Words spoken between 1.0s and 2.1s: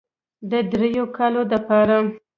کالو دپاره